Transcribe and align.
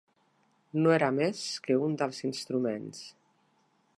No 0.85 0.93
era 0.93 1.09
més 1.17 1.43
que 1.67 1.77
un 1.89 1.95
dels 2.03 2.23
instruments. 2.31 3.05